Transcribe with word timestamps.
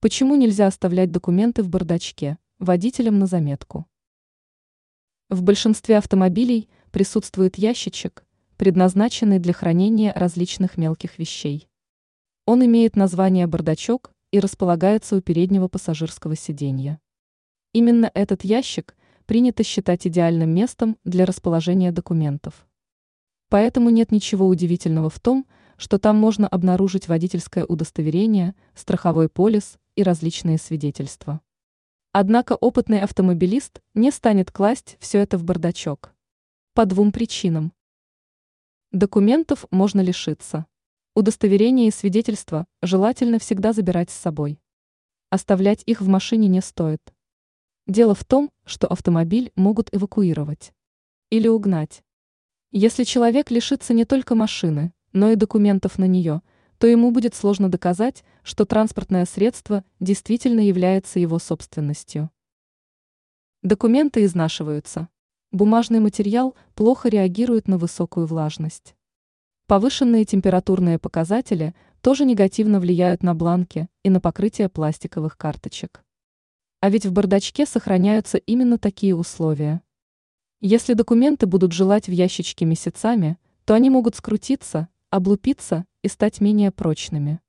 Почему 0.00 0.36
нельзя 0.36 0.68
оставлять 0.68 1.10
документы 1.10 1.64
в 1.64 1.68
бардачке, 1.68 2.38
водителям 2.60 3.18
на 3.18 3.26
заметку? 3.26 3.84
В 5.28 5.42
большинстве 5.42 5.98
автомобилей 5.98 6.68
присутствует 6.92 7.58
ящичек, 7.58 8.24
предназначенный 8.58 9.40
для 9.40 9.52
хранения 9.52 10.12
различных 10.14 10.76
мелких 10.76 11.18
вещей. 11.18 11.68
Он 12.46 12.64
имеет 12.64 12.94
название 12.94 13.48
бардачок 13.48 14.12
и 14.30 14.38
располагается 14.38 15.16
у 15.16 15.20
переднего 15.20 15.66
пассажирского 15.66 16.36
сиденья. 16.36 17.00
Именно 17.72 18.08
этот 18.14 18.44
ящик 18.44 18.96
принято 19.26 19.64
считать 19.64 20.06
идеальным 20.06 20.50
местом 20.50 20.96
для 21.02 21.26
расположения 21.26 21.90
документов. 21.90 22.68
Поэтому 23.48 23.90
нет 23.90 24.12
ничего 24.12 24.46
удивительного 24.46 25.10
в 25.10 25.18
том, 25.18 25.44
что 25.76 25.98
там 25.98 26.16
можно 26.18 26.46
обнаружить 26.46 27.08
водительское 27.08 27.64
удостоверение, 27.64 28.54
страховой 28.76 29.28
полис 29.28 29.76
и 29.98 30.04
различные 30.04 30.58
свидетельства. 30.58 31.40
Однако 32.12 32.52
опытный 32.52 33.00
автомобилист 33.00 33.82
не 33.94 34.12
станет 34.12 34.52
класть 34.52 34.96
все 35.00 35.18
это 35.18 35.38
в 35.38 35.42
бардачок. 35.42 36.14
По 36.72 36.86
двум 36.86 37.10
причинам. 37.10 37.72
Документов 38.92 39.66
можно 39.72 40.00
лишиться. 40.00 40.66
Удостоверения 41.16 41.88
и 41.88 41.90
свидетельства 41.90 42.68
желательно 42.80 43.40
всегда 43.40 43.72
забирать 43.72 44.10
с 44.10 44.14
собой. 44.14 44.60
Оставлять 45.30 45.82
их 45.84 46.00
в 46.00 46.06
машине 46.06 46.46
не 46.46 46.60
стоит. 46.60 47.02
Дело 47.88 48.14
в 48.14 48.24
том, 48.24 48.52
что 48.64 48.86
автомобиль 48.86 49.50
могут 49.56 49.92
эвакуировать 49.92 50.74
или 51.28 51.48
угнать. 51.48 52.04
Если 52.70 53.02
человек 53.02 53.50
лишится 53.50 53.94
не 53.94 54.04
только 54.04 54.36
машины, 54.36 54.92
но 55.12 55.32
и 55.32 55.34
документов 55.34 55.98
на 55.98 56.04
нее– 56.04 56.40
то 56.78 56.86
ему 56.86 57.10
будет 57.10 57.34
сложно 57.34 57.68
доказать, 57.68 58.24
что 58.42 58.64
транспортное 58.64 59.26
средство 59.26 59.84
действительно 60.00 60.60
является 60.60 61.18
его 61.18 61.38
собственностью. 61.38 62.30
Документы 63.62 64.24
изнашиваются. 64.24 65.08
Бумажный 65.50 65.98
материал 65.98 66.54
плохо 66.74 67.08
реагирует 67.08 67.66
на 67.66 67.78
высокую 67.78 68.26
влажность. 68.26 68.94
Повышенные 69.66 70.24
температурные 70.24 70.98
показатели 70.98 71.74
тоже 72.00 72.24
негативно 72.24 72.78
влияют 72.78 73.22
на 73.24 73.34
бланки 73.34 73.88
и 74.04 74.10
на 74.10 74.20
покрытие 74.20 74.68
пластиковых 74.68 75.36
карточек. 75.36 76.04
А 76.80 76.90
ведь 76.90 77.04
в 77.04 77.12
бардачке 77.12 77.66
сохраняются 77.66 78.38
именно 78.38 78.78
такие 78.78 79.16
условия. 79.16 79.82
Если 80.60 80.94
документы 80.94 81.46
будут 81.46 81.72
желать 81.72 82.06
в 82.06 82.12
ящичке 82.12 82.64
месяцами, 82.64 83.36
то 83.64 83.74
они 83.74 83.90
могут 83.90 84.14
скрутиться, 84.14 84.88
облупиться 85.10 85.84
и 86.02 86.08
стать 86.08 86.40
менее 86.40 86.70
прочными. 86.70 87.40